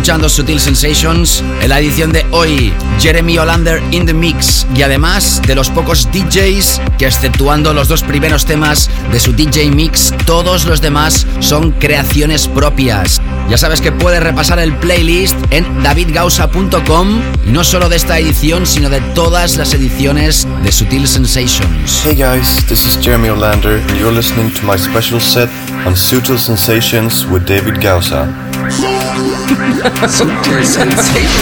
[0.00, 2.72] Escuchando Sutil Sensations en la edición de hoy.
[3.00, 4.66] Jeremy Olander in the mix.
[4.74, 9.70] Y además de los pocos DJs que, exceptuando los dos primeros temas de su DJ
[9.70, 13.20] mix, todos los demás son creaciones propias.
[13.50, 18.88] Ya sabes que puedes repasar el playlist en davidgausa.com no solo de esta edición, sino
[18.88, 22.00] de todas las ediciones de Sutil Sensations.
[22.06, 25.50] Hey guys, this is Jeremy Olander and you're listening to my special set
[25.84, 28.49] on Sutil Sensations with David Gausa.
[30.08, 31.40] Sutil Sensations.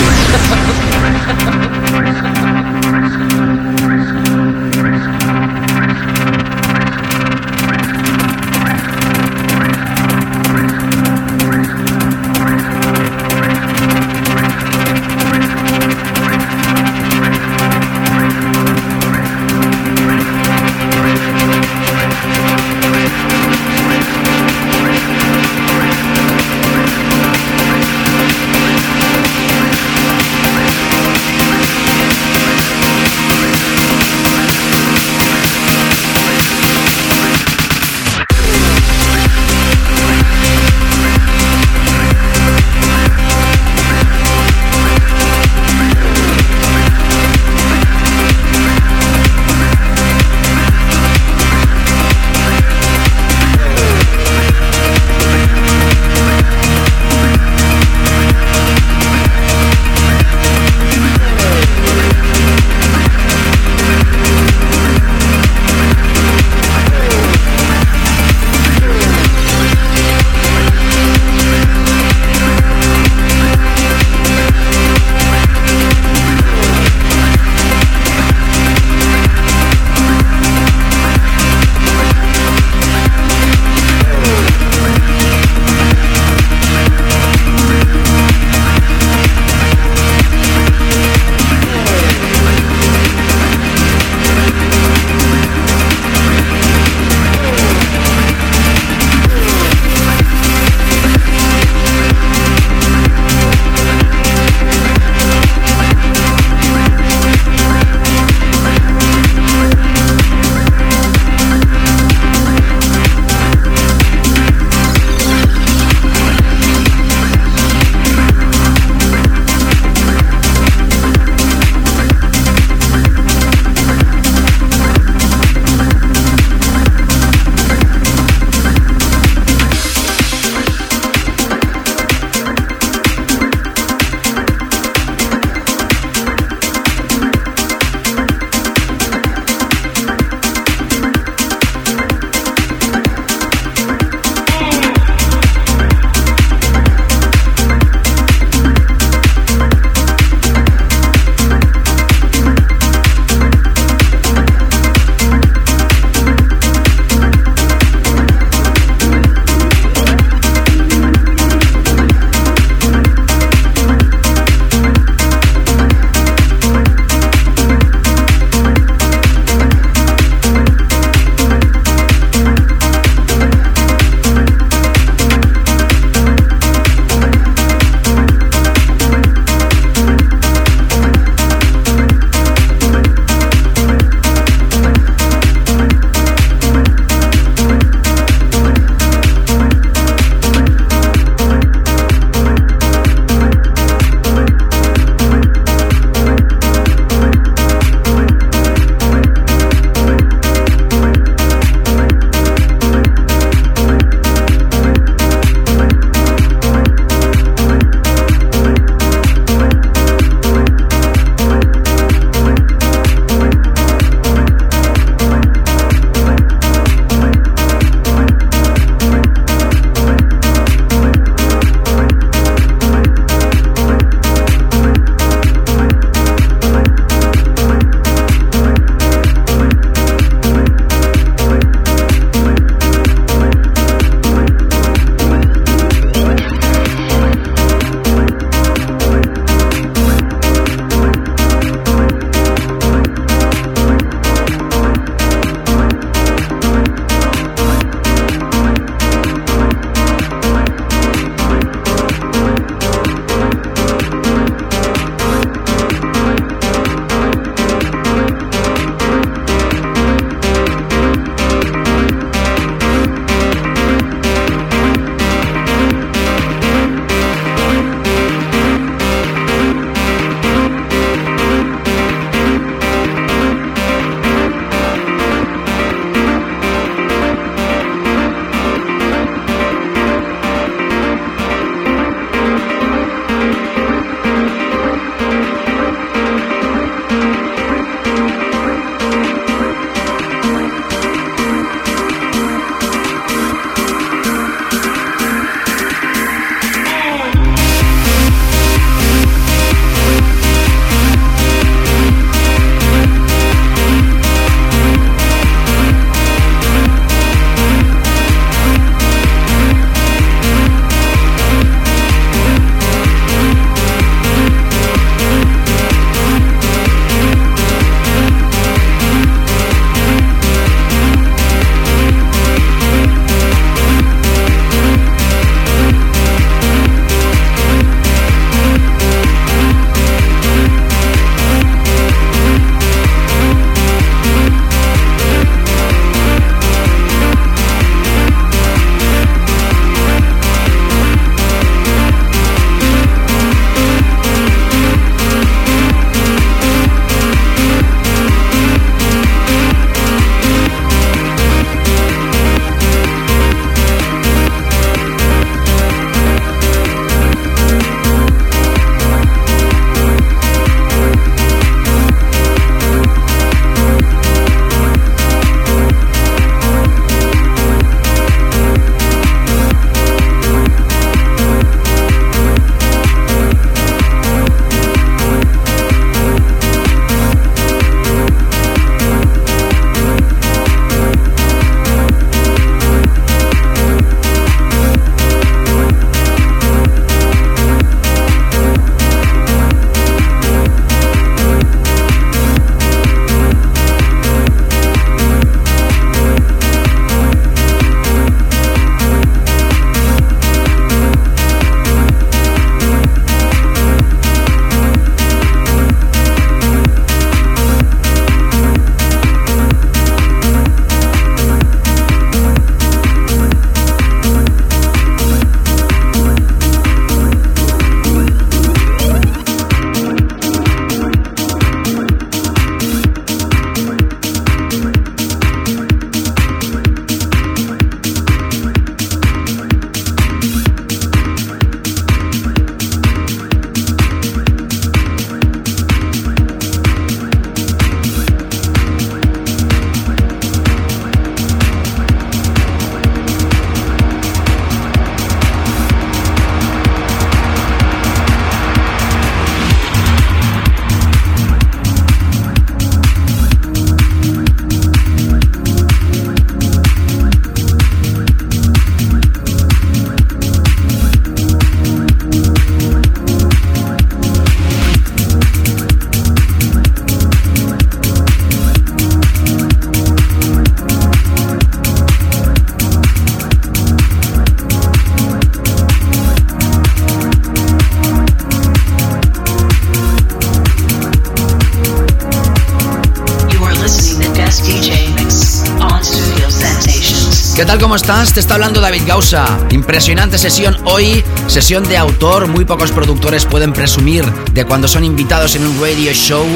[487.98, 488.32] Estás?
[488.32, 489.58] Te está hablando David Gausa.
[489.70, 492.46] Impresionante sesión hoy, sesión de autor.
[492.46, 496.46] Muy pocos productores pueden presumir de cuando son invitados en un radio show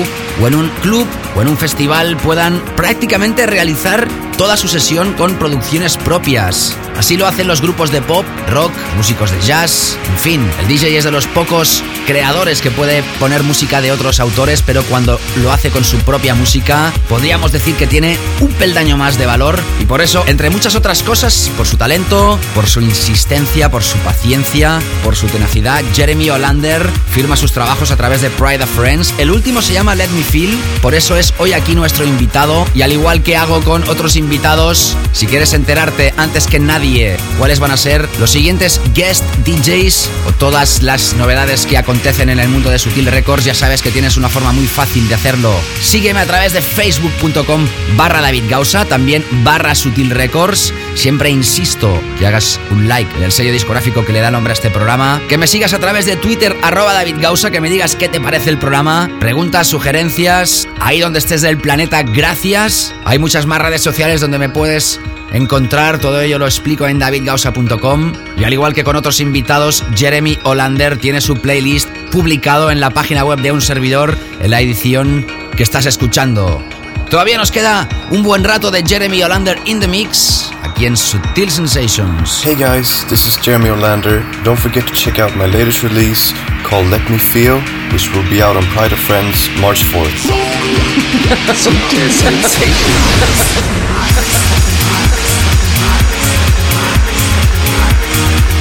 [0.41, 1.05] o en un club
[1.35, 4.07] o en un festival puedan prácticamente realizar
[4.39, 6.77] toda su sesión con producciones propias.
[6.97, 10.97] Así lo hacen los grupos de pop, rock, músicos de jazz, en fin, el DJ
[10.99, 15.53] es de los pocos creadores que puede poner música de otros autores, pero cuando lo
[15.53, 19.61] hace con su propia música, podríamos decir que tiene un peldaño más de valor.
[19.81, 23.97] Y por eso, entre muchas otras cosas, por su talento, por su insistencia, por su
[23.99, 29.15] paciencia, por su tenacidad, Jeremy Olander firma sus trabajos a través de Pride of Friends.
[29.19, 32.67] El último se llama Let Me Feel, por eso es hoy aquí nuestro invitado.
[32.75, 37.61] Y al igual que hago con otros invitados, si quieres enterarte antes que nadie cuáles
[37.61, 42.49] van a ser los siguientes guest DJs o todas las novedades que acontecen en el
[42.49, 45.55] mundo de Sutil Records, ya sabes que tienes una forma muy fácil de hacerlo.
[45.81, 47.67] Sígueme a través de facebook.com
[47.97, 48.45] barra David
[48.89, 50.73] también barra Sutil Records.
[50.95, 54.55] Siempre insisto que hagas un like en el sello discográfico que le da nombre a
[54.55, 55.21] este programa.
[55.29, 57.17] Que me sigas a través de Twitter, arroba David
[57.53, 59.11] que me digas qué te parece el programa.
[59.21, 62.95] Preguntas, sugerencias, ahí donde estés del planeta, gracias.
[63.05, 64.99] Hay muchas más redes sociales donde me puedes
[65.33, 65.99] encontrar.
[65.99, 68.13] Todo ello lo explico en davidgausa.com.
[68.37, 72.91] Y al igual que con otros invitados, Jeremy Olander tiene su playlist publicado en la
[72.91, 75.27] página web de un servidor en la edición
[75.57, 76.63] que estás escuchando.
[77.11, 81.51] Todavía nos queda un buen rato de Jeremy Olander in the mix aquí en Sutil
[81.51, 82.41] Sensations.
[82.43, 84.23] Hey guys, this is Jeremy Olander.
[84.45, 86.33] Don't forget to check out my latest release
[86.65, 87.61] called Let Me Feel,
[87.93, 90.09] which will be out on Pride of Friends March 4th.
[91.55, 93.53] Sutil Sensations.
[98.15, 98.52] Thank you.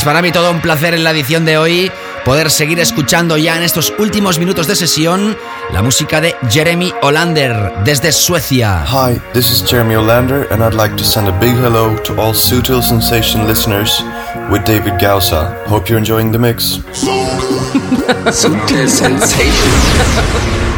[0.00, 1.92] Es para mí todo un placer en la edición de hoy
[2.24, 5.36] poder seguir escuchando ya en estos últimos minutos de sesión
[5.74, 8.82] la música de Jeremy Olander desde Suecia.
[8.88, 12.32] Hi, this is Jeremy Olander and I'd like to send a big hello to all
[12.32, 14.02] Sutil Sensation listeners
[14.50, 15.54] with David Gausa.
[15.66, 16.78] Hope you're enjoying the mix.
[18.32, 20.69] Sutil Sensation.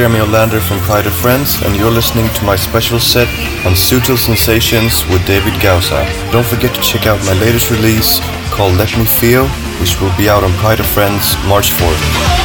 [0.00, 3.28] Jeremy Olander from Pride of Friends, and you're listening to my special set
[3.66, 6.06] on Sutil Sensations with David Gausa.
[6.32, 8.18] Don't forget to check out my latest release
[8.50, 9.46] called Let Me Feel,
[9.78, 12.39] which will be out on Pride of Friends March 4th.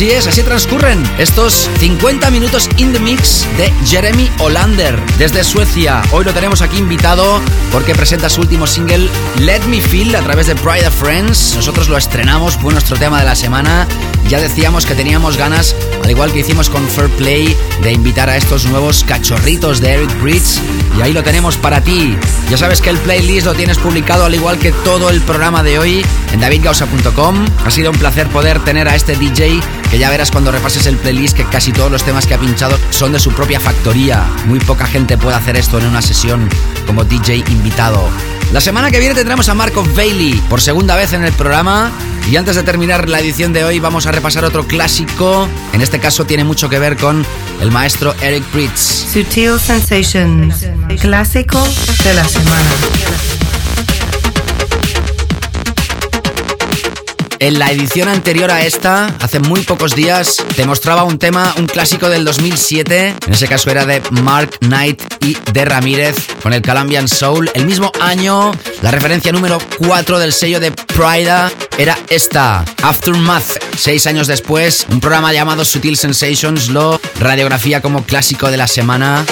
[0.00, 6.00] Así es, así transcurren estos 50 minutos in the mix de Jeremy Olander desde Suecia.
[6.10, 7.38] Hoy lo tenemos aquí invitado
[7.70, 9.10] porque presenta su último single
[9.40, 11.54] Let Me Feel a través de Pride of Friends.
[11.54, 13.86] Nosotros lo estrenamos, fue nuestro tema de la semana.
[14.30, 15.74] Ya decíamos que teníamos ganas,
[16.04, 20.22] al igual que hicimos con Fair Play, de invitar a estos nuevos cachorritos de Eric
[20.22, 20.60] Bridge.
[20.96, 22.16] Y ahí lo tenemos para ti.
[22.48, 25.80] Ya sabes que el playlist lo tienes publicado al igual que todo el programa de
[25.80, 27.44] hoy en davidgausa.com.
[27.66, 30.96] Ha sido un placer poder tener a este DJ que ya verás cuando repases el
[30.96, 34.24] playlist que casi todos los temas que ha pinchado son de su propia factoría.
[34.46, 36.48] Muy poca gente puede hacer esto en una sesión
[36.86, 38.08] como DJ invitado.
[38.52, 41.90] La semana que viene tendremos a Marco Bailey por segunda vez en el programa.
[42.28, 45.48] Y antes de terminar la edición de hoy vamos a repasar otro clásico.
[45.72, 47.24] En este caso tiene mucho que ver con
[47.60, 49.12] el maestro Eric Pritz.
[49.12, 50.66] Sutil Sensations,
[51.00, 51.62] clásico
[52.04, 52.70] de la semana.
[57.40, 61.66] En la edición anterior a esta, hace muy pocos días, te mostraba un tema, un
[61.66, 63.14] clásico del 2007.
[63.26, 67.50] En ese caso era de Mark Knight y de Ramírez con el Colombian Soul.
[67.54, 68.52] El mismo año,
[68.82, 71.50] la referencia número 4 del sello de Prida
[71.80, 73.52] era esta, Aftermath.
[73.74, 79.24] Seis años después, un programa llamado Sutil Sensations lo radiografía como clásico de la semana.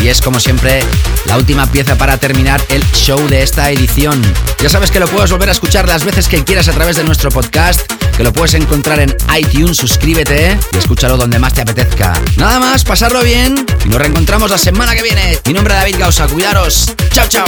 [0.00, 0.78] Y es como siempre
[1.24, 4.22] la última pieza para terminar el show de esta edición.
[4.62, 7.02] Ya sabes que lo puedes volver a escuchar las veces que quieras a través de
[7.02, 7.80] nuestro podcast,
[8.16, 12.14] que lo puedes encontrar en iTunes, suscríbete y escúchalo donde más te apetezca.
[12.36, 15.38] Nada más, pasarlo bien y nos reencontramos la semana que viene.
[15.46, 16.86] Mi nombre es David Gausa, cuidaros.
[17.10, 17.46] Chao, chao.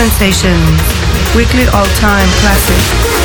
[0.00, 0.80] Sensations,
[1.36, 3.19] weekly all-time classic.